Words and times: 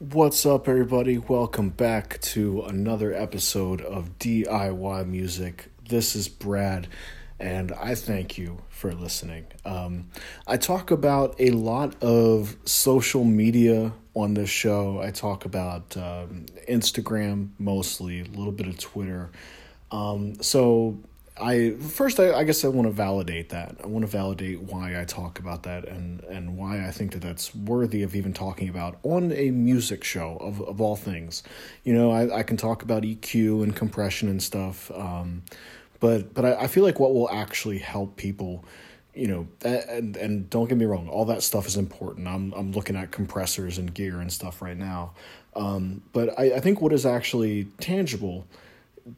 What's 0.00 0.46
up, 0.46 0.68
everybody? 0.68 1.18
Welcome 1.18 1.70
back 1.70 2.20
to 2.20 2.62
another 2.62 3.12
episode 3.12 3.80
of 3.80 4.16
DIY 4.20 5.08
Music. 5.08 5.72
This 5.88 6.14
is 6.14 6.28
Brad, 6.28 6.86
and 7.40 7.72
I 7.72 7.96
thank 7.96 8.38
you 8.38 8.62
for 8.68 8.92
listening. 8.92 9.46
Um, 9.64 10.10
I 10.46 10.56
talk 10.56 10.92
about 10.92 11.34
a 11.40 11.50
lot 11.50 12.00
of 12.00 12.56
social 12.64 13.24
media 13.24 13.92
on 14.14 14.34
this 14.34 14.50
show. 14.50 15.02
I 15.02 15.10
talk 15.10 15.44
about 15.44 15.96
um, 15.96 16.46
Instagram 16.68 17.48
mostly, 17.58 18.20
a 18.20 18.24
little 18.24 18.52
bit 18.52 18.68
of 18.68 18.78
Twitter. 18.78 19.30
Um, 19.90 20.40
so 20.40 21.00
I 21.40 21.70
first 21.72 22.18
I, 22.20 22.32
I 22.34 22.44
guess 22.44 22.64
I 22.64 22.68
want 22.68 22.86
to 22.88 22.92
validate 22.92 23.50
that. 23.50 23.76
I 23.82 23.86
want 23.86 24.04
to 24.04 24.10
validate 24.10 24.60
why 24.62 25.00
I 25.00 25.04
talk 25.04 25.38
about 25.38 25.62
that 25.64 25.86
and 25.86 26.22
and 26.24 26.56
why 26.56 26.86
I 26.86 26.90
think 26.90 27.12
that 27.12 27.22
that's 27.22 27.54
worthy 27.54 28.02
of 28.02 28.14
even 28.14 28.32
talking 28.32 28.68
about 28.68 28.98
on 29.02 29.32
a 29.32 29.50
music 29.50 30.04
show 30.04 30.36
of 30.40 30.60
of 30.62 30.80
all 30.80 30.96
things. 30.96 31.42
You 31.84 31.94
know, 31.94 32.10
I 32.10 32.38
I 32.38 32.42
can 32.42 32.56
talk 32.56 32.82
about 32.82 33.02
EQ 33.02 33.62
and 33.62 33.74
compression 33.74 34.28
and 34.28 34.42
stuff. 34.42 34.90
Um, 34.90 35.42
but 36.00 36.34
but 36.34 36.44
I, 36.44 36.54
I 36.62 36.66
feel 36.66 36.84
like 36.84 37.00
what 37.00 37.14
will 37.14 37.30
actually 37.30 37.78
help 37.78 38.16
people 38.16 38.64
you 39.14 39.26
know 39.26 39.48
and 39.64 40.16
and 40.16 40.48
don't 40.48 40.68
get 40.68 40.78
me 40.78 40.84
wrong 40.84 41.08
all 41.08 41.24
that 41.24 41.42
stuff 41.42 41.66
is 41.66 41.76
important 41.76 42.28
i'm 42.28 42.52
i'm 42.52 42.70
looking 42.70 42.94
at 42.94 43.10
compressors 43.10 43.76
and 43.76 43.92
gear 43.92 44.20
and 44.20 44.32
stuff 44.32 44.62
right 44.62 44.76
now 44.76 45.12
um, 45.58 46.02
but 46.12 46.38
I, 46.38 46.52
I 46.54 46.60
think 46.60 46.80
what 46.80 46.92
is 46.92 47.04
actually 47.04 47.64
tangible 47.80 48.46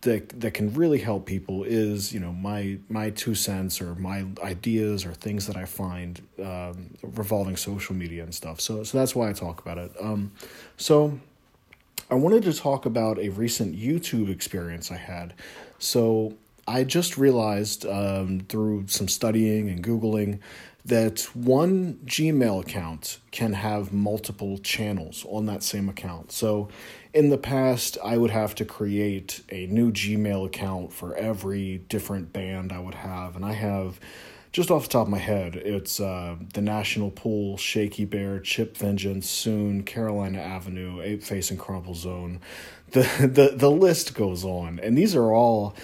that 0.03 0.41
that 0.41 0.55
can 0.55 0.73
really 0.75 0.99
help 0.99 1.27
people 1.27 1.65
is 1.65 2.13
you 2.13 2.21
know 2.21 2.33
my 2.33 2.79
my 2.89 3.11
two 3.11 3.35
cents 3.35 3.81
or 3.81 3.95
my 3.95 4.25
ideas 4.43 5.05
or 5.05 5.13
things 5.13 5.47
that 5.47 5.57
I 5.57 5.65
find 5.65 6.21
um, 6.43 6.91
revolving 7.03 7.57
social 7.57 7.95
media 7.95 8.23
and 8.23 8.35
stuff. 8.35 8.61
So 8.61 8.85
so 8.85 8.99
that's 8.99 9.15
why 9.15 9.29
I 9.29 9.33
talk 9.33 9.61
about 9.61 9.79
it. 9.79 9.93
Um, 10.01 10.33
so 10.77 11.19
I 12.11 12.15
wanted 12.15 12.43
to 12.45 12.53
talk 12.53 12.87
about 12.87 13.19
a 13.19 13.29
recent 13.31 13.77
YouTube 13.77 14.31
experience 14.31 14.91
I 14.91 14.97
had. 14.97 15.35
So 15.79 16.35
I 16.67 16.85
just 16.85 17.17
realized 17.17 17.87
um, 17.87 18.41
through 18.49 18.87
some 18.89 19.09
studying 19.09 19.69
and 19.69 19.83
googling 19.83 20.41
that 20.85 21.21
one 21.35 22.01
Gmail 22.05 22.63
account 22.63 23.19
can 23.31 23.53
have 23.53 23.93
multiple 23.93 24.59
channels 24.59 25.27
on 25.29 25.47
that 25.47 25.63
same 25.63 25.89
account. 25.89 26.33
So 26.33 26.69
in 27.13 27.29
the 27.29 27.39
past, 27.39 27.99
I 28.05 28.17
would 28.17 28.31
have 28.31 28.55
to 28.57 28.65
create 28.65 29.43
a 29.51 29.67
new 29.67 29.93
Gmail 29.93 30.47
account 30.47 30.93
for 30.93 31.15
every 31.17 31.79
different 31.89 32.33
band 32.33 32.73
I 32.73 32.79
would 32.79 32.95
have. 32.95 33.37
And 33.37 33.45
I 33.45 33.53
have, 33.53 34.01
just 34.53 34.71
off 34.71 34.85
the 34.85 34.91
top 34.91 35.07
of 35.07 35.11
my 35.11 35.19
head, 35.19 35.57
it's 35.57 36.01
uh, 36.01 36.37
The 36.55 36.63
National 36.63 37.11
Pool, 37.11 37.57
Shaky 37.57 38.05
Bear, 38.05 38.41
Chip 38.41 38.77
Vengeance, 38.77 39.29
Soon, 39.29 39.83
Carolina 39.83 40.39
Avenue, 40.39 41.03
Ape 41.03 41.23
Face, 41.23 41.51
and 41.51 41.59
Crumple 41.59 41.95
Zone. 41.95 42.41
The, 42.93 43.01
the, 43.21 43.57
the 43.57 43.71
list 43.71 44.15
goes 44.15 44.45
on. 44.45 44.79
And 44.81 44.97
these 44.97 45.15
are 45.15 45.33
all 45.33 45.75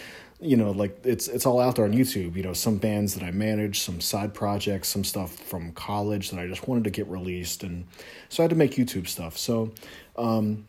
you 0.41 0.57
know 0.57 0.71
like 0.71 0.99
it's 1.05 1.29
it's 1.29 1.47
all 1.47 1.61
out 1.61 1.77
there 1.77 1.85
on 1.85 1.93
youtube 1.93 2.37
you 2.37 2.43
know 2.43 2.53
some 2.53 2.77
bands 2.77 3.15
that 3.15 3.23
i 3.23 3.31
manage 3.31 3.81
some 3.81 4.01
side 4.01 4.35
projects 4.35 4.89
some 4.89 5.03
stuff 5.03 5.35
from 5.35 5.73
college 5.73 6.31
that 6.31 6.39
i 6.39 6.47
just 6.47 6.69
wanted 6.69 6.85
to 6.85 6.91
get 6.91 7.07
released 7.09 7.63
and 7.63 7.87
so 8.29 8.43
i 8.43 8.45
had 8.45 8.51
to 8.51 8.57
make 8.57 8.73
youtube 8.73 9.09
stuff 9.09 9.37
so 9.39 9.73
um, 10.17 10.67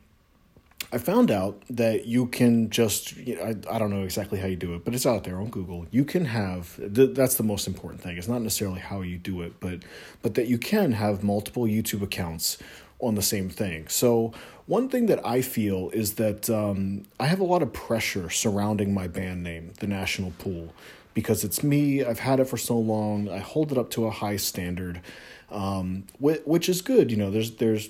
I 0.91 0.99
found 0.99 1.31
out 1.31 1.63
that 1.69 2.05
you 2.05 2.27
can 2.27 2.69
just, 2.69 3.17
you 3.17 3.35
know, 3.35 3.41
I, 3.41 3.75
I 3.75 3.79
don't 3.79 3.89
know 3.89 4.03
exactly 4.03 4.39
how 4.39 4.47
you 4.47 4.55
do 4.55 4.73
it, 4.73 4.85
but 4.85 4.95
it's 4.95 5.05
out 5.05 5.25
there 5.25 5.37
on 5.37 5.49
Google. 5.49 5.85
You 5.91 6.05
can 6.05 6.23
have, 6.25 6.77
th- 6.77 7.13
that's 7.13 7.35
the 7.35 7.43
most 7.43 7.67
important 7.67 8.01
thing. 8.01 8.17
It's 8.17 8.29
not 8.29 8.41
necessarily 8.41 8.79
how 8.79 9.01
you 9.01 9.17
do 9.17 9.41
it, 9.41 9.59
but, 9.59 9.79
but 10.21 10.35
that 10.35 10.47
you 10.47 10.57
can 10.57 10.93
have 10.93 11.23
multiple 11.23 11.63
YouTube 11.63 12.03
accounts 12.03 12.57
on 12.99 13.15
the 13.15 13.21
same 13.21 13.49
thing. 13.49 13.87
So, 13.87 14.33
one 14.65 14.89
thing 14.89 15.05
that 15.05 15.25
I 15.25 15.41
feel 15.41 15.89
is 15.91 16.15
that 16.15 16.49
um, 16.49 17.05
I 17.19 17.27
have 17.27 17.39
a 17.39 17.45
lot 17.45 17.61
of 17.61 17.71
pressure 17.71 18.29
surrounding 18.29 18.93
my 18.93 19.07
band 19.07 19.43
name, 19.43 19.71
The 19.79 19.87
National 19.87 20.31
Pool, 20.39 20.73
because 21.13 21.43
it's 21.43 21.63
me. 21.63 22.03
I've 22.03 22.19
had 22.19 22.39
it 22.39 22.45
for 22.45 22.57
so 22.57 22.77
long. 22.77 23.29
I 23.29 23.37
hold 23.37 23.71
it 23.71 23.77
up 23.77 23.89
to 23.91 24.05
a 24.07 24.11
high 24.11 24.35
standard, 24.35 25.01
um, 25.49 26.05
which 26.19 26.67
is 26.67 26.81
good. 26.81 27.11
You 27.11 27.17
know, 27.17 27.31
there's 27.31 27.51
there's 27.51 27.89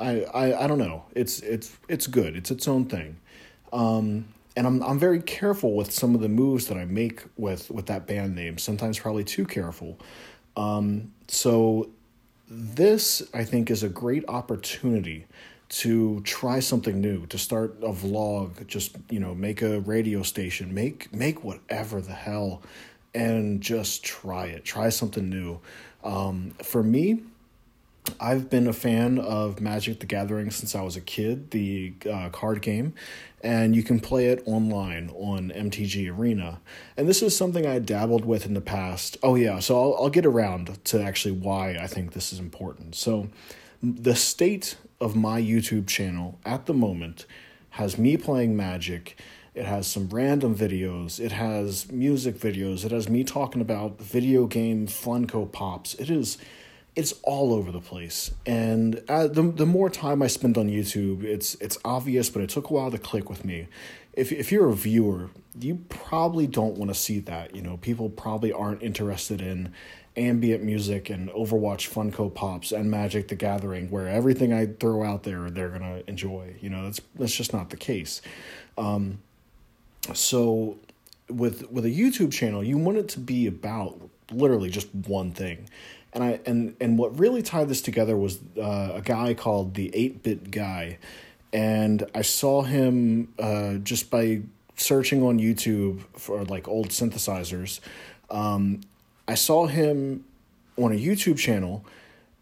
I, 0.00 0.22
I, 0.24 0.64
I 0.64 0.66
don't 0.66 0.78
know. 0.78 1.04
It's 1.14 1.40
it's 1.40 1.76
it's 1.88 2.06
good. 2.06 2.36
It's 2.36 2.50
its 2.50 2.66
own 2.66 2.86
thing. 2.86 3.16
Um, 3.72 4.26
and 4.56 4.66
I'm 4.66 4.82
I'm 4.82 4.98
very 4.98 5.22
careful 5.22 5.74
with 5.74 5.92
some 5.92 6.14
of 6.14 6.20
the 6.20 6.28
moves 6.28 6.66
that 6.66 6.76
I 6.76 6.84
make 6.86 7.22
with 7.36 7.70
with 7.70 7.86
that 7.86 8.06
band 8.06 8.34
name. 8.34 8.58
Sometimes 8.58 8.98
probably 8.98 9.24
too 9.24 9.44
careful. 9.44 9.98
Um, 10.56 11.12
so 11.28 11.90
this 12.50 13.22
I 13.32 13.44
think 13.44 13.70
is 13.70 13.82
a 13.82 13.88
great 13.88 14.24
opportunity 14.28 15.26
to 15.70 16.20
try 16.22 16.58
something 16.58 17.00
new, 17.00 17.26
to 17.26 17.38
start 17.38 17.76
a 17.80 17.92
vlog, 17.92 18.66
just 18.66 18.96
you 19.08 19.20
know, 19.20 19.34
make 19.34 19.62
a 19.62 19.80
radio 19.80 20.22
station, 20.22 20.74
make 20.74 21.14
make 21.14 21.44
whatever 21.44 22.00
the 22.00 22.12
hell, 22.12 22.60
and 23.14 23.60
just 23.60 24.04
try 24.04 24.46
it. 24.46 24.64
Try 24.64 24.88
something 24.88 25.30
new. 25.30 25.60
Um, 26.02 26.54
for 26.62 26.82
me, 26.82 27.20
I've 28.18 28.48
been 28.48 28.66
a 28.66 28.72
fan 28.72 29.18
of 29.18 29.60
Magic 29.60 30.00
the 30.00 30.06
Gathering 30.06 30.50
since 30.50 30.74
I 30.74 30.82
was 30.82 30.96
a 30.96 31.00
kid, 31.00 31.50
the 31.50 31.94
uh, 32.10 32.30
card 32.30 32.62
game, 32.62 32.94
and 33.42 33.76
you 33.76 33.82
can 33.82 34.00
play 34.00 34.26
it 34.26 34.42
online 34.46 35.10
on 35.14 35.50
MTG 35.50 36.16
Arena. 36.16 36.60
And 36.96 37.08
this 37.08 37.22
is 37.22 37.36
something 37.36 37.66
I 37.66 37.78
dabbled 37.78 38.24
with 38.24 38.46
in 38.46 38.54
the 38.54 38.60
past. 38.60 39.16
Oh, 39.22 39.34
yeah, 39.34 39.58
so 39.58 39.78
I'll, 39.78 40.04
I'll 40.04 40.10
get 40.10 40.26
around 40.26 40.82
to 40.84 41.02
actually 41.02 41.32
why 41.32 41.76
I 41.76 41.86
think 41.86 42.12
this 42.12 42.32
is 42.32 42.38
important. 42.38 42.94
So, 42.94 43.28
the 43.82 44.14
state 44.14 44.76
of 45.00 45.16
my 45.16 45.40
YouTube 45.40 45.86
channel 45.86 46.38
at 46.44 46.66
the 46.66 46.74
moment 46.74 47.24
has 47.70 47.96
me 47.96 48.16
playing 48.16 48.56
Magic. 48.56 49.18
It 49.54 49.64
has 49.64 49.86
some 49.86 50.08
random 50.08 50.54
videos. 50.54 51.18
It 51.18 51.32
has 51.32 51.90
music 51.90 52.36
videos. 52.38 52.84
It 52.84 52.92
has 52.92 53.08
me 53.08 53.24
talking 53.24 53.62
about 53.62 53.98
video 54.00 54.46
game 54.46 54.86
Funko 54.86 55.50
Pops. 55.50 55.94
It 55.94 56.10
is 56.10 56.38
it's 56.96 57.12
all 57.22 57.54
over 57.54 57.70
the 57.70 57.80
place. 57.80 58.32
And 58.46 59.02
uh, 59.08 59.28
the 59.28 59.42
the 59.42 59.66
more 59.66 59.90
time 59.90 60.22
I 60.22 60.26
spend 60.26 60.58
on 60.58 60.68
YouTube, 60.68 61.22
it's 61.24 61.54
it's 61.56 61.78
obvious, 61.84 62.30
but 62.30 62.42
it 62.42 62.50
took 62.50 62.70
a 62.70 62.72
while 62.72 62.90
to 62.90 62.98
click 62.98 63.30
with 63.30 63.44
me. 63.44 63.68
If 64.12 64.32
if 64.32 64.50
you're 64.50 64.68
a 64.68 64.74
viewer, 64.74 65.30
you 65.58 65.84
probably 65.88 66.46
don't 66.46 66.76
want 66.76 66.90
to 66.90 66.98
see 66.98 67.20
that. 67.20 67.54
You 67.54 67.62
know, 67.62 67.76
people 67.76 68.08
probably 68.10 68.52
aren't 68.52 68.82
interested 68.82 69.40
in 69.40 69.72
ambient 70.16 70.64
music 70.64 71.08
and 71.08 71.30
Overwatch 71.30 71.88
Funko 71.88 72.34
Pops 72.34 72.72
and 72.72 72.90
Magic 72.90 73.28
the 73.28 73.36
Gathering, 73.36 73.90
where 73.90 74.08
everything 74.08 74.52
I 74.52 74.66
throw 74.66 75.04
out 75.04 75.22
there 75.22 75.48
they're 75.50 75.68
gonna 75.68 76.02
enjoy. 76.08 76.56
You 76.60 76.70
know, 76.70 76.84
that's 76.84 77.00
that's 77.14 77.34
just 77.34 77.52
not 77.52 77.70
the 77.70 77.76
case. 77.76 78.20
Um, 78.76 79.20
so 80.12 80.78
with 81.28 81.70
with 81.70 81.84
a 81.84 81.90
YouTube 81.90 82.32
channel, 82.32 82.64
you 82.64 82.78
want 82.78 82.98
it 82.98 83.08
to 83.10 83.20
be 83.20 83.46
about 83.46 84.00
literally 84.32 84.70
just 84.70 84.94
one 84.94 85.32
thing 85.32 85.66
and 86.12 86.24
I 86.24 86.40
and 86.46 86.76
and 86.80 86.98
what 86.98 87.18
really 87.18 87.42
tied 87.42 87.68
this 87.68 87.82
together 87.82 88.16
was 88.16 88.40
uh, 88.58 88.92
a 88.94 89.02
guy 89.02 89.34
called 89.34 89.74
the 89.74 89.90
Eight 89.94 90.22
Bit 90.22 90.50
Guy, 90.50 90.98
and 91.52 92.04
I 92.14 92.22
saw 92.22 92.62
him 92.62 93.32
uh, 93.38 93.74
just 93.74 94.10
by 94.10 94.42
searching 94.76 95.22
on 95.22 95.38
YouTube 95.38 96.02
for 96.16 96.44
like 96.44 96.66
old 96.66 96.88
synthesizers. 96.88 97.80
Um, 98.30 98.80
I 99.28 99.34
saw 99.34 99.66
him 99.66 100.24
on 100.76 100.92
a 100.92 100.96
YouTube 100.96 101.38
channel, 101.38 101.84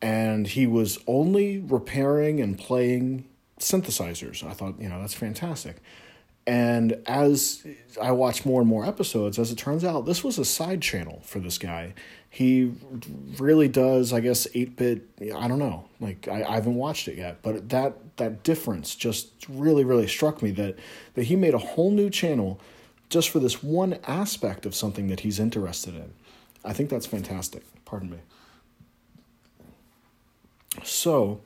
and 0.00 0.46
he 0.46 0.66
was 0.66 0.98
only 1.06 1.58
repairing 1.58 2.40
and 2.40 2.58
playing 2.58 3.24
synthesizers. 3.58 4.46
I 4.46 4.52
thought, 4.52 4.80
you 4.80 4.88
know, 4.88 5.00
that's 5.00 5.14
fantastic. 5.14 5.76
And 6.48 7.02
as 7.04 7.66
I 8.00 8.12
watched 8.12 8.46
more 8.46 8.62
and 8.62 8.70
more 8.70 8.86
episodes, 8.86 9.38
as 9.38 9.52
it 9.52 9.58
turns 9.58 9.84
out, 9.84 10.06
this 10.06 10.24
was 10.24 10.38
a 10.38 10.46
side 10.46 10.80
channel 10.80 11.20
for 11.22 11.40
this 11.40 11.58
guy. 11.58 11.92
He 12.30 12.72
really 13.38 13.68
does 13.68 14.12
i 14.12 14.20
guess 14.20 14.46
8-bit 14.54 15.08
i 15.34 15.46
don't 15.46 15.58
know. 15.58 15.84
Like 16.00 16.26
I, 16.26 16.44
I 16.44 16.54
haven't 16.54 16.76
watched 16.76 17.06
it 17.06 17.18
yet. 17.18 17.42
But 17.42 17.68
that 17.68 18.16
that 18.16 18.44
difference 18.44 18.94
just 18.94 19.28
really 19.46 19.84
really 19.84 20.08
struck 20.08 20.42
me 20.42 20.50
that 20.52 20.76
that 21.14 21.24
he 21.24 21.36
made 21.36 21.52
a 21.52 21.58
whole 21.58 21.90
new 21.90 22.08
channel 22.08 22.58
just 23.10 23.28
for 23.28 23.40
this 23.40 23.62
one 23.62 23.98
aspect 24.06 24.64
of 24.64 24.74
something 24.74 25.08
that 25.08 25.20
he's 25.20 25.38
interested 25.38 25.94
in. 25.94 26.14
I 26.64 26.72
think 26.72 26.88
that's 26.88 27.06
fantastic. 27.06 27.62
Pardon 27.84 28.10
me. 28.10 28.18
So 30.82 31.40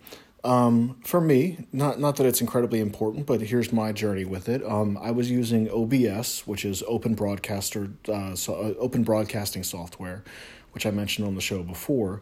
um, 0.44 0.97
for 1.05 1.21
me, 1.21 1.67
not 1.73 2.00
not 2.00 2.17
that 2.17 2.27
it's 2.27 2.41
incredibly 2.41 2.81
important, 2.81 3.27
but 3.27 3.41
here's 3.41 3.73
my 3.73 3.93
journey 3.93 4.25
with 4.25 4.49
it. 4.49 4.65
Um, 4.65 4.99
I 5.00 5.12
was 5.12 5.31
using 5.31 5.71
OBS, 5.71 6.47
which 6.47 6.65
is 6.65 6.83
Open 6.89 7.15
Broadcaster, 7.15 7.91
uh, 8.09 8.35
so, 8.35 8.55
uh, 8.55 8.75
Open 8.81 9.05
Broadcasting 9.05 9.62
software, 9.62 10.25
which 10.73 10.85
I 10.85 10.91
mentioned 10.91 11.29
on 11.29 11.37
the 11.37 11.41
show 11.41 11.62
before. 11.62 12.21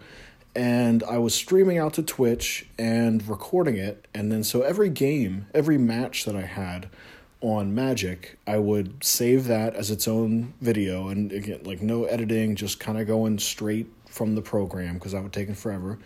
And 0.54 1.02
I 1.04 1.18
was 1.18 1.32
streaming 1.32 1.78
out 1.78 1.94
to 1.94 2.02
Twitch 2.02 2.66
and 2.76 3.26
recording 3.28 3.76
it. 3.76 4.08
And 4.12 4.32
then, 4.32 4.42
so 4.42 4.62
every 4.62 4.90
game, 4.90 5.46
every 5.54 5.78
match 5.78 6.24
that 6.24 6.34
I 6.34 6.42
had 6.42 6.90
on 7.40 7.74
Magic, 7.74 8.36
I 8.46 8.58
would 8.58 9.02
save 9.02 9.46
that 9.46 9.74
as 9.74 9.90
its 9.90 10.08
own 10.08 10.54
video. 10.60 11.08
And 11.08 11.32
again, 11.32 11.60
like 11.62 11.80
no 11.80 12.04
editing, 12.04 12.56
just 12.56 12.80
kind 12.80 12.98
of 12.98 13.06
going 13.06 13.38
straight 13.38 13.86
from 14.06 14.34
the 14.34 14.42
program 14.42 14.94
because 14.94 15.12
that 15.12 15.22
would 15.22 15.32
take 15.32 15.54
forever. 15.54 15.98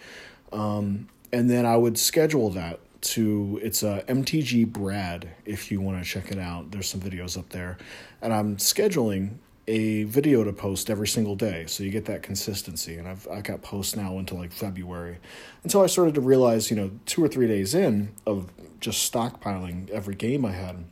Um, 0.53 1.09
and 1.35 1.51
then 1.51 1.67
I 1.67 1.77
would 1.77 1.99
schedule 1.99 2.49
that 2.51 2.79
to 3.01 3.59
it's 3.61 3.83
a 3.83 4.05
MTG 4.07 4.69
Brad 4.69 5.29
if 5.45 5.71
you 5.71 5.81
want 5.81 6.03
to 6.03 6.09
check 6.09 6.31
it 6.31 6.39
out. 6.39 6.71
There's 6.71 6.89
some 6.89 7.01
videos 7.01 7.37
up 7.37 7.49
there, 7.49 7.77
and 8.23 8.33
I'm 8.33 8.57
scheduling 8.57 9.39
a 9.67 10.05
video 10.05 10.45
to 10.45 10.53
post 10.53 10.91
every 10.91 11.09
single 11.09 11.35
day, 11.35 11.65
so 11.67 11.83
you 11.83 11.91
get 11.91 12.05
that 12.05 12.23
consistency. 12.23 12.99
And 12.99 13.09
I've 13.09 13.27
I 13.27 13.41
got 13.41 13.63
posts 13.63 13.97
now 13.97 14.17
until 14.19 14.39
like 14.39 14.53
February, 14.53 15.19
until 15.65 15.83
I 15.83 15.87
started 15.87 16.15
to 16.15 16.21
realize, 16.21 16.71
you 16.71 16.77
know, 16.77 16.93
two 17.05 17.25
or 17.25 17.27
three 17.27 17.49
days 17.49 17.75
in 17.75 18.13
of 18.27 18.53
just 18.79 19.13
stockpiling 19.13 19.91
every 19.91 20.15
game 20.15 20.45
I 20.45 20.53
had, 20.53 20.85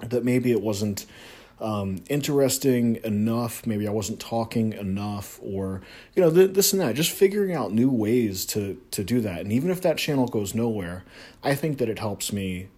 that 0.00 0.24
maybe 0.24 0.52
it 0.52 0.62
wasn't 0.62 1.04
um, 1.60 2.02
interesting 2.08 2.96
enough. 3.04 3.66
Maybe 3.66 3.86
I 3.86 3.90
wasn't 3.90 4.18
talking 4.18 4.72
enough, 4.72 5.38
or 5.42 5.82
you 6.14 6.22
know, 6.22 6.30
th- 6.30 6.52
this 6.52 6.72
and 6.72 6.80
that. 6.80 6.94
Just 6.94 7.10
figuring 7.10 7.54
out 7.54 7.72
new 7.72 7.90
ways 7.90 8.46
to 8.46 8.80
to 8.92 9.04
do 9.04 9.20
that. 9.20 9.40
And 9.40 9.52
even 9.52 9.70
if 9.70 9.82
that 9.82 9.98
channel 9.98 10.26
goes 10.26 10.54
nowhere, 10.54 11.04
I 11.42 11.54
think 11.54 11.78
that 11.78 11.88
it 11.88 11.98
helps 11.98 12.32
me 12.32 12.68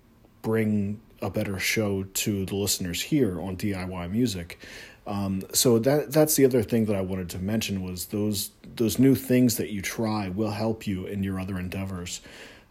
bring 0.42 1.00
a 1.20 1.30
better 1.30 1.58
show 1.58 2.02
to 2.02 2.44
the 2.44 2.56
listeners 2.56 3.00
here 3.00 3.40
on 3.40 3.56
DIY 3.56 4.10
music. 4.10 4.58
Um, 5.06 5.42
so 5.52 5.78
that 5.80 6.12
that's 6.12 6.36
the 6.36 6.44
other 6.44 6.62
thing 6.62 6.86
that 6.86 6.96
I 6.96 7.00
wanted 7.00 7.30
to 7.30 7.38
mention 7.38 7.82
was 7.82 8.06
those 8.06 8.50
those 8.76 8.98
new 8.98 9.14
things 9.14 9.56
that 9.56 9.70
you 9.70 9.82
try 9.82 10.28
will 10.28 10.50
help 10.50 10.86
you 10.86 11.06
in 11.06 11.22
your 11.22 11.40
other 11.40 11.58
endeavors. 11.58 12.20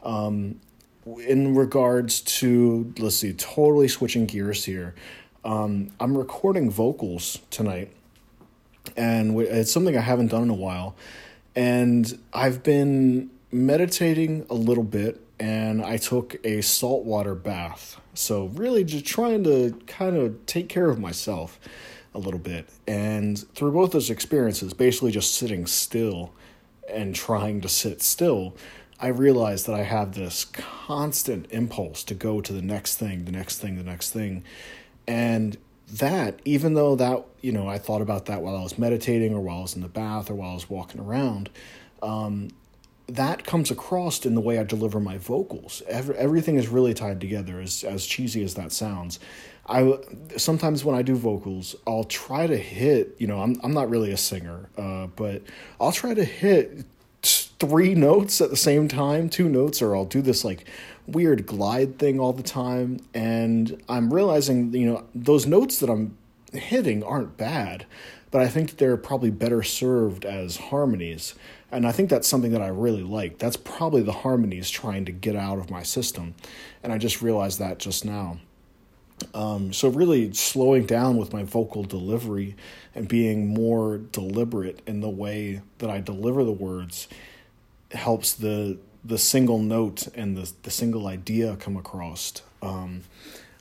Um, 0.03 0.59
in 1.05 1.55
regards 1.55 2.21
to 2.21 2.93
let's 2.99 3.15
see, 3.15 3.33
totally 3.33 3.87
switching 3.87 4.25
gears 4.25 4.65
here. 4.65 4.93
Um, 5.43 5.91
I'm 5.99 6.15
recording 6.15 6.69
vocals 6.69 7.39
tonight, 7.49 7.91
and 8.95 9.39
it's 9.39 9.71
something 9.71 9.97
I 9.97 10.01
haven't 10.01 10.27
done 10.27 10.43
in 10.43 10.49
a 10.51 10.55
while. 10.55 10.95
And 11.55 12.19
I've 12.31 12.61
been 12.61 13.31
meditating 13.51 14.45
a 14.51 14.53
little 14.53 14.83
bit, 14.83 15.19
and 15.39 15.83
I 15.83 15.97
took 15.97 16.35
a 16.45 16.61
saltwater 16.61 17.33
bath. 17.33 17.99
So, 18.13 18.45
really, 18.47 18.83
just 18.83 19.05
trying 19.05 19.43
to 19.45 19.71
kind 19.87 20.15
of 20.15 20.45
take 20.45 20.69
care 20.69 20.89
of 20.89 20.99
myself 20.99 21.59
a 22.13 22.19
little 22.19 22.39
bit. 22.39 22.69
And 22.87 23.39
through 23.55 23.71
both 23.71 23.93
those 23.93 24.11
experiences, 24.11 24.73
basically 24.73 25.11
just 25.11 25.33
sitting 25.33 25.65
still 25.65 26.33
and 26.87 27.15
trying 27.15 27.61
to 27.61 27.69
sit 27.69 28.03
still, 28.03 28.55
I 28.99 29.07
realized 29.07 29.65
that 29.65 29.73
I 29.73 29.83
have 29.83 30.13
this 30.13 30.45
constant 30.45 31.47
impulse 31.49 32.03
to 32.03 32.13
go 32.13 32.41
to 32.41 32.53
the 32.53 32.61
next 32.61 32.97
thing, 32.97 33.25
the 33.25 33.31
next 33.31 33.57
thing, 33.57 33.77
the 33.77 33.83
next 33.83 34.11
thing. 34.11 34.43
And 35.07 35.57
that, 35.93 36.39
even 36.45 36.73
though 36.73 36.95
that, 36.95 37.25
you 37.41 37.51
know, 37.51 37.67
I 37.67 37.77
thought 37.77 38.01
about 38.01 38.25
that 38.27 38.41
while 38.41 38.55
I 38.55 38.63
was 38.63 38.77
meditating 38.77 39.33
or 39.33 39.41
while 39.41 39.59
I 39.59 39.61
was 39.61 39.75
in 39.75 39.81
the 39.81 39.89
bath 39.89 40.29
or 40.29 40.35
while 40.35 40.51
I 40.51 40.53
was 40.53 40.69
walking 40.69 41.01
around, 41.01 41.49
um, 42.01 42.49
that 43.07 43.43
comes 43.45 43.71
across 43.71 44.25
in 44.25 44.35
the 44.35 44.41
way 44.41 44.57
I 44.57 44.63
deliver 44.63 44.99
my 44.99 45.17
vocals. 45.17 45.81
Every, 45.87 46.15
everything 46.15 46.55
is 46.55 46.69
really 46.69 46.93
tied 46.93 47.19
together, 47.19 47.59
as, 47.59 47.83
as 47.83 48.05
cheesy 48.05 48.43
as 48.43 48.53
that 48.55 48.71
sounds. 48.71 49.19
I 49.67 49.97
sometimes 50.37 50.83
when 50.83 50.95
I 50.95 51.01
do 51.01 51.15
vocals, 51.15 51.75
I'll 51.85 52.03
try 52.03 52.47
to 52.47 52.57
hit. 52.57 53.15
You 53.19 53.27
know, 53.27 53.41
I'm 53.41 53.59
I'm 53.63 53.73
not 53.73 53.89
really 53.89 54.11
a 54.11 54.17
singer, 54.17 54.69
uh, 54.77 55.07
but 55.07 55.43
I'll 55.79 55.91
try 55.91 56.13
to 56.13 56.23
hit 56.23 56.85
three 57.61 57.95
notes 58.09 58.41
at 58.41 58.49
the 58.49 58.57
same 58.57 58.87
time, 58.87 59.29
two 59.29 59.47
notes, 59.47 59.81
or 59.81 59.95
I'll 59.95 60.05
do 60.05 60.21
this 60.21 60.43
like 60.43 60.65
weird 61.07 61.45
glide 61.45 61.99
thing 61.99 62.19
all 62.19 62.33
the 62.33 62.43
time. 62.43 62.99
And 63.13 63.81
I'm 63.87 64.13
realizing, 64.13 64.73
you 64.73 64.87
know, 64.87 65.05
those 65.13 65.45
notes 65.45 65.79
that 65.79 65.89
I'm 65.89 66.17
hitting 66.51 67.03
aren't 67.03 67.37
bad, 67.37 67.85
but 68.31 68.41
I 68.41 68.47
think 68.47 68.77
they're 68.77 68.97
probably 68.97 69.29
better 69.29 69.63
served 69.63 70.25
as 70.25 70.57
harmonies. 70.57 71.35
And 71.71 71.87
I 71.87 71.91
think 71.91 72.09
that's 72.09 72.27
something 72.27 72.51
that 72.51 72.61
I 72.61 72.67
really 72.67 73.03
like. 73.03 73.37
That's 73.37 73.57
probably 73.57 74.01
the 74.01 74.11
harmonies 74.11 74.69
trying 74.69 75.05
to 75.05 75.11
get 75.11 75.35
out 75.35 75.59
of 75.59 75.69
my 75.69 75.83
system. 75.83 76.35
And 76.83 76.91
I 76.91 76.97
just 76.97 77.21
realized 77.21 77.59
that 77.59 77.79
just 77.79 78.03
now. 78.03 78.39
Um, 79.33 79.71
so 79.71 79.87
really 79.87 80.33
slowing 80.33 80.85
down 80.85 81.17
with 81.17 81.31
my 81.31 81.43
vocal 81.43 81.83
delivery 81.83 82.55
and 82.95 83.07
being 83.07 83.47
more 83.47 83.99
deliberate 83.99 84.81
in 84.87 85.01
the 85.01 85.09
way 85.09 85.61
that 85.77 85.89
I 85.89 85.99
deliver 85.99 86.43
the 86.43 86.51
words 86.51 87.07
helps 87.91 88.33
the 88.33 88.77
the 89.03 89.17
single 89.17 89.59
note 89.59 90.07
and 90.15 90.37
the 90.37 90.51
the 90.63 90.71
single 90.71 91.07
idea 91.07 91.55
come 91.57 91.77
across. 91.77 92.33
Um, 92.61 93.01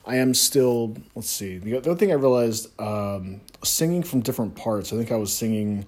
I 0.06 0.17
am 0.17 0.35
still 0.35 0.97
let's 1.15 1.31
see 1.31 1.59
the, 1.59 1.73
the 1.73 1.79
other 1.79 1.94
thing 1.94 2.11
I 2.11 2.15
realized 2.15 2.69
um, 2.81 3.41
singing 3.62 4.03
from 4.03 4.21
different 4.21 4.56
parts. 4.56 4.93
I 4.93 4.97
think 4.97 5.12
I 5.12 5.17
was 5.17 5.32
singing 5.32 5.87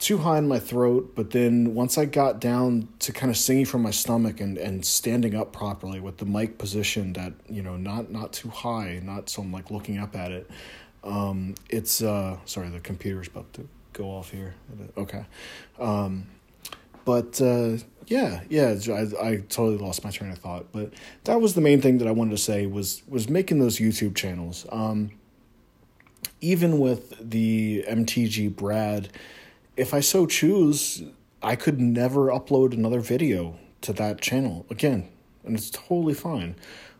too 0.00 0.16
high 0.16 0.38
in 0.38 0.48
my 0.48 0.58
throat, 0.58 1.12
but 1.14 1.30
then 1.30 1.74
once 1.74 1.98
I 1.98 2.06
got 2.06 2.40
down 2.40 2.88
to 3.00 3.12
kind 3.12 3.30
of 3.30 3.36
singing 3.36 3.66
from 3.66 3.82
my 3.82 3.90
stomach 3.90 4.40
and, 4.40 4.56
and 4.56 4.84
standing 4.84 5.34
up 5.34 5.52
properly 5.52 6.00
with 6.00 6.16
the 6.16 6.24
mic 6.24 6.56
positioned 6.56 7.18
at, 7.18 7.34
you 7.50 7.62
know, 7.62 7.76
not 7.76 8.10
not 8.10 8.32
too 8.32 8.48
high, 8.48 9.00
not 9.04 9.28
so 9.28 9.42
I'm 9.42 9.52
like 9.52 9.70
looking 9.70 9.98
up 9.98 10.16
at 10.16 10.32
it. 10.32 10.50
Um, 11.04 11.54
it's 11.68 12.02
uh 12.02 12.38
sorry, 12.46 12.70
the 12.70 12.80
computer's 12.80 13.28
about 13.28 13.52
to 13.54 13.68
go 13.92 14.06
off 14.06 14.30
here. 14.30 14.54
Okay. 14.96 15.24
Um, 15.78 16.26
but 17.10 17.40
uh, 17.42 17.78
yeah, 18.06 18.42
yeah, 18.48 18.76
I, 18.88 19.30
I 19.30 19.36
totally 19.48 19.78
lost 19.78 20.04
my 20.04 20.12
train 20.12 20.30
of 20.30 20.38
thought. 20.38 20.66
But 20.70 20.92
that 21.24 21.40
was 21.40 21.54
the 21.54 21.60
main 21.60 21.80
thing 21.82 21.98
that 21.98 22.06
I 22.06 22.12
wanted 22.12 22.30
to 22.30 22.38
say 22.38 22.66
was 22.66 23.02
was 23.08 23.28
making 23.28 23.58
those 23.58 23.78
YouTube 23.78 24.14
channels. 24.14 24.64
Um, 24.70 25.10
even 26.40 26.78
with 26.78 27.30
the 27.30 27.84
MTG 27.88 28.54
Brad 28.54 29.08
if 29.76 29.92
I 29.92 30.00
so 30.00 30.24
choose, 30.26 31.02
I 31.42 31.56
could 31.56 31.80
never 31.80 32.26
upload 32.26 32.74
another 32.74 33.00
video 33.00 33.58
to 33.80 33.92
that 33.94 34.20
channel 34.20 34.66
again, 34.70 35.08
and 35.42 35.56
it's 35.56 35.70
totally 35.70 36.14
fine. 36.14 36.54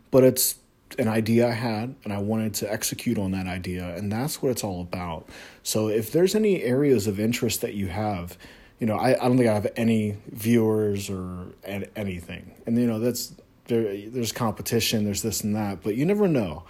But 0.09 0.25
it's 0.25 0.55
an 0.99 1.07
idea 1.07 1.47
I 1.47 1.53
had, 1.53 1.95
and 2.03 2.11
I 2.11 2.17
wanted 2.17 2.53
to 2.55 2.73
execute 2.73 3.17
on 3.17 3.31
that 3.31 3.47
idea, 3.47 3.95
and 3.95 4.11
that's 4.11 4.41
what 4.41 4.49
it's 4.49 4.63
all 4.63 4.81
about. 4.81 5.29
So 5.63 5.87
if 5.87 6.11
there's 6.11 6.35
any 6.35 6.63
areas 6.63 7.07
of 7.07 7.17
interest 7.17 7.61
that 7.61 7.75
you 7.75 7.87
have, 7.87 8.37
you 8.81 8.87
know, 8.87 8.97
I, 8.97 9.11
I 9.11 9.27
don't 9.27 9.37
think 9.37 9.47
I 9.47 9.53
have 9.53 9.67
any 9.75 10.17
viewers 10.31 11.07
or 11.11 11.45
anything, 11.63 12.51
and 12.65 12.75
you 12.75 12.87
know 12.87 12.99
that's 12.99 13.31
there. 13.67 13.95
There's 14.09 14.31
competition, 14.31 15.05
there's 15.05 15.21
this 15.21 15.41
and 15.41 15.55
that, 15.55 15.83
but 15.83 15.95
you 15.95 16.05
never 16.05 16.27
know. 16.27 16.63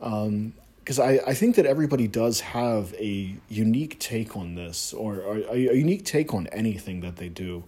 Um, 0.00 0.54
because 0.78 0.98
I, 0.98 1.20
I 1.26 1.34
think 1.34 1.56
that 1.56 1.66
everybody 1.66 2.08
does 2.08 2.40
have 2.40 2.94
a 2.94 3.36
unique 3.50 3.98
take 3.98 4.38
on 4.38 4.54
this 4.54 4.94
or, 4.94 5.20
or 5.20 5.36
a, 5.36 5.66
a, 5.66 5.74
unique 5.74 6.06
take 6.06 6.32
on 6.32 6.46
anything 6.46 7.02
that 7.02 7.16
they 7.16 7.28
do. 7.28 7.62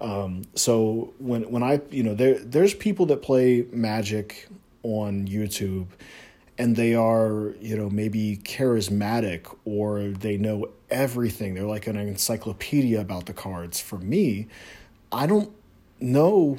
Um, 0.00 0.46
so 0.54 1.12
when 1.18 1.42
when 1.50 1.62
I 1.62 1.82
you 1.90 2.02
know 2.02 2.14
there 2.14 2.38
there's 2.38 2.72
people 2.72 3.04
that 3.06 3.20
play 3.20 3.66
Magic 3.70 4.48
on 4.82 5.28
YouTube 5.28 5.88
and 6.56 6.76
they 6.76 6.94
are 6.94 7.54
you 7.60 7.76
know 7.76 7.90
maybe 7.90 8.38
charismatic 8.44 9.54
or 9.64 10.08
they 10.08 10.36
know 10.36 10.68
everything. 10.90 11.54
They're 11.54 11.64
like 11.64 11.86
an 11.86 11.96
encyclopedia 11.96 13.00
about 13.00 13.26
the 13.26 13.32
cards. 13.32 13.80
For 13.80 13.98
me, 13.98 14.46
I 15.10 15.26
don't 15.26 15.50
know 16.00 16.58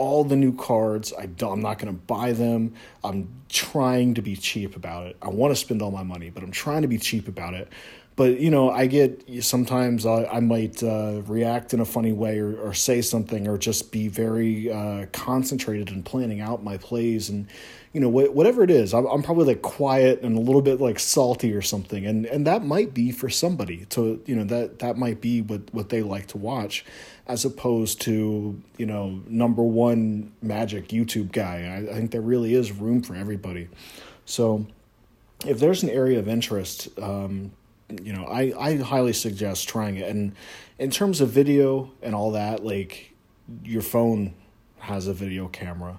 all 0.00 0.24
the 0.24 0.36
new 0.36 0.56
cards. 0.56 1.12
I 1.12 1.24
am 1.24 1.60
not 1.60 1.78
going 1.78 1.92
to 1.94 2.00
buy 2.00 2.32
them. 2.32 2.74
I'm 3.04 3.28
trying 3.50 4.14
to 4.14 4.22
be 4.22 4.34
cheap 4.34 4.74
about 4.74 5.06
it. 5.06 5.16
I 5.20 5.28
want 5.28 5.50
to 5.52 5.56
spend 5.56 5.82
all 5.82 5.90
my 5.90 6.02
money, 6.02 6.30
but 6.30 6.42
I'm 6.42 6.50
trying 6.50 6.82
to 6.82 6.88
be 6.88 6.96
cheap 6.96 7.28
about 7.28 7.52
it. 7.52 7.68
But 8.16 8.38
you 8.40 8.50
know, 8.50 8.70
I 8.70 8.86
get 8.86 9.24
sometimes 9.42 10.04
I, 10.04 10.24
I 10.24 10.40
might 10.40 10.82
uh, 10.82 11.22
react 11.26 11.72
in 11.72 11.80
a 11.80 11.84
funny 11.84 12.12
way 12.12 12.38
or, 12.38 12.54
or 12.56 12.74
say 12.74 13.00
something 13.00 13.48
or 13.48 13.56
just 13.56 13.92
be 13.92 14.08
very 14.08 14.70
uh, 14.70 15.06
concentrated 15.12 15.88
in 15.88 16.02
planning 16.02 16.40
out 16.40 16.62
my 16.62 16.76
plays 16.76 17.30
and 17.30 17.46
you 17.92 18.00
know 18.00 18.10
wh- 18.10 18.34
whatever 18.34 18.62
it 18.62 18.70
is. 18.70 18.92
I'm, 18.92 19.06
I'm 19.06 19.22
probably 19.22 19.46
like 19.46 19.62
quiet 19.62 20.22
and 20.22 20.36
a 20.36 20.40
little 20.40 20.60
bit 20.60 20.80
like 20.80 20.98
salty 20.98 21.54
or 21.54 21.62
something, 21.62 22.04
and 22.04 22.26
and 22.26 22.46
that 22.46 22.64
might 22.64 22.92
be 22.92 23.10
for 23.10 23.30
somebody. 23.30 23.86
To 23.90 24.22
you 24.26 24.36
know 24.36 24.44
that 24.44 24.80
that 24.80 24.98
might 24.98 25.20
be 25.20 25.40
what 25.40 25.72
what 25.72 25.88
they 25.88 26.02
like 26.02 26.26
to 26.28 26.38
watch 26.38 26.84
as 27.26 27.44
opposed 27.44 28.00
to 28.02 28.60
you 28.76 28.86
know 28.86 29.22
number 29.28 29.62
one 29.62 30.32
magic 30.42 30.88
YouTube 30.88 31.32
guy. 31.32 31.86
I, 31.88 31.90
I 31.90 31.94
think 31.94 32.10
there 32.10 32.20
really 32.20 32.54
is 32.54 32.72
room 32.72 33.02
for 33.02 33.14
everybody. 33.14 33.68
So 34.24 34.66
if 35.46 35.58
there's 35.58 35.82
an 35.82 35.90
area 35.90 36.18
of 36.18 36.28
interest, 36.28 36.88
um, 37.00 37.52
you 38.02 38.12
know, 38.12 38.24
I, 38.24 38.52
I 38.58 38.76
highly 38.76 39.12
suggest 39.12 39.68
trying 39.68 39.96
it. 39.96 40.08
And 40.08 40.34
in 40.78 40.90
terms 40.90 41.20
of 41.20 41.30
video 41.30 41.92
and 42.02 42.14
all 42.14 42.32
that, 42.32 42.64
like 42.64 43.12
your 43.64 43.82
phone 43.82 44.34
has 44.78 45.06
a 45.06 45.12
video 45.12 45.48
camera, 45.48 45.98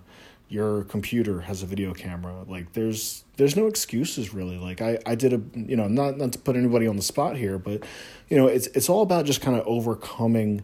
your 0.49 0.83
computer 0.83 1.41
has 1.41 1.63
a 1.63 1.65
video 1.65 1.93
camera. 1.93 2.43
Like 2.47 2.73
there's 2.73 3.23
there's 3.37 3.55
no 3.55 3.67
excuses 3.67 4.33
really. 4.33 4.57
Like 4.57 4.81
I, 4.81 4.99
I 5.05 5.15
did 5.15 5.33
a 5.33 5.41
you 5.57 5.75
know, 5.75 5.87
not 5.87 6.17
not 6.17 6.33
to 6.33 6.39
put 6.39 6.55
anybody 6.55 6.87
on 6.87 6.97
the 6.97 7.01
spot 7.01 7.37
here, 7.37 7.57
but 7.57 7.83
you 8.29 8.37
know, 8.37 8.47
it's 8.47 8.67
it's 8.67 8.89
all 8.89 9.01
about 9.01 9.25
just 9.25 9.41
kind 9.41 9.57
of 9.57 9.65
overcoming 9.65 10.63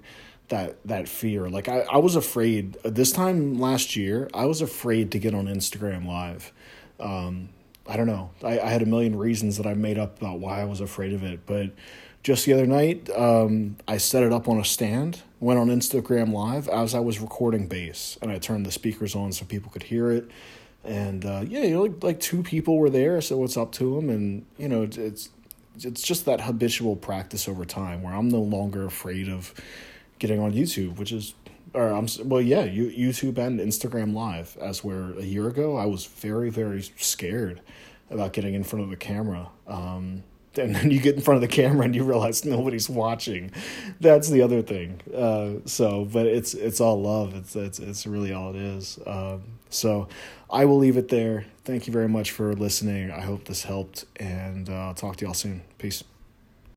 that 0.50 0.77
that 0.86 1.07
fear. 1.07 1.50
Like 1.50 1.69
I, 1.69 1.86
I 1.91 1.98
was 1.98 2.15
afraid 2.15 2.74
this 2.84 3.12
time 3.12 3.60
last 3.60 3.96
year, 3.96 4.29
I 4.34 4.46
was 4.46 4.62
afraid 4.62 5.12
to 5.12 5.19
get 5.19 5.34
on 5.34 5.46
Instagram 5.46 6.05
live. 6.05 6.51
Um, 7.00 7.50
I 7.88 7.98
don't 7.98 8.08
know. 8.08 8.32
I, 8.44 8.60
I 8.60 8.70
had 8.70 8.82
a 8.82 8.86
million 8.86 9.15
reasons 9.17 9.58
that 9.58 9.65
I 9.65 9.74
made 9.74 9.98
up 9.98 10.17
about 10.22 10.39
why 10.39 10.62
I 10.62 10.65
was 10.65 10.82
afraid 10.82 11.13
of 11.13 11.24
it, 11.24 11.46
but 11.46 11.72
just 12.24 12.46
the 12.46 12.53
other 12.53 12.65
night, 12.65 13.10
um, 13.12 13.77
I 13.88 13.98
set 13.98 14.24
it 14.24 14.34
up 14.34 14.50
on 14.50 14.60
a 14.60 14.65
stand, 14.65 15.22
went 15.39 15.60
on 15.60 15.70
Instagram 15.70 16.34
Live 16.34 16.67
as 16.67 16.94
I 16.94 17.00
was 17.00 17.20
recording 17.20 17.67
bass, 17.67 18.17
and 18.22 18.29
I 18.32 18.38
turned 18.38 18.65
the 18.65 18.72
speakers 18.72 19.15
on 19.15 19.32
so 19.32 19.46
people 19.46 19.72
could 19.72 19.84
hear 19.84 20.12
it. 20.12 20.29
And 20.84 21.25
uh, 21.25 21.46
yeah, 21.48 21.63
you 21.63 21.75
know, 21.75 21.84
like, 21.84 22.03
like 22.03 22.20
two 22.20 22.44
people 22.44 22.77
were 22.77 22.89
there, 22.89 23.22
so 23.22 23.44
it's 23.44 23.56
up 23.56 23.72
to 23.74 23.96
them, 23.96 24.10
and 24.10 24.46
you 24.58 24.67
know, 24.67 24.84
it's 24.84 25.29
it's 25.84 26.01
just 26.01 26.25
that 26.25 26.41
habitual 26.41 26.96
practice 26.96 27.48
over 27.48 27.63
time 27.63 28.01
where 28.01 28.13
I'm 28.13 28.29
no 28.29 28.41
longer 28.41 28.86
afraid 28.86 29.29
of 29.29 29.53
getting 30.20 30.39
on 30.39 30.53
YouTube, 30.53 30.98
which 30.98 31.12
is 31.12 31.34
or 31.74 31.90
I'm 31.90 32.08
well, 32.24 32.42
yeah, 32.42 32.68
YouTube 32.68 33.38
and 33.38 33.60
Instagram 33.60 34.14
Live. 34.14 34.58
As 34.60 34.84
where 34.84 35.12
a 35.12 35.24
year 35.24 35.48
ago, 35.48 35.78
I 35.78 35.86
was 35.86 36.06
very, 36.06 36.50
very 36.50 36.82
scared 36.98 37.62
about 38.10 38.34
getting 38.34 38.54
in 38.54 38.64
front 38.64 38.84
of 38.84 38.90
the 38.90 38.96
camera. 38.96 39.50
Um, 39.68 40.24
and 40.58 40.76
then 40.76 40.90
you 40.90 41.00
get 41.00 41.16
in 41.16 41.22
front 41.22 41.36
of 41.36 41.42
the 41.42 41.56
camera 41.56 41.86
and 41.86 41.96
you 41.96 42.04
realize 42.04 42.44
nobody's 42.44 42.90
watching. 42.90 43.52
That's 44.00 44.30
the 44.30 44.42
other 44.42 44.64
thing. 44.64 45.02
Uh, 45.16 45.60
so, 45.66 46.06
but 46.06 46.26
it's 46.26 46.54
it's 46.56 46.82
all 46.82 47.00
love. 47.00 47.36
It's 47.36 47.56
it's 47.56 47.80
it's 47.80 48.08
really 48.08 48.34
all 48.34 48.56
it 48.56 48.62
is. 48.62 48.98
Um, 49.06 49.44
so, 49.70 50.08
I 50.50 50.66
will 50.66 50.78
leave 50.78 50.98
it 50.98 51.10
there. 51.10 51.46
Thank 51.66 51.86
you 51.86 51.94
very 51.94 52.10
much 52.10 52.32
for 52.32 52.54
listening. 52.54 53.12
I 53.12 53.22
hope 53.22 53.46
this 53.46 53.64
helped, 53.64 54.06
and 54.16 54.70
uh, 54.70 54.74
I'll 54.74 54.94
talk 54.94 55.18
to 55.18 55.26
y'all 55.26 55.34
soon. 55.34 55.62
Peace. 55.78 56.04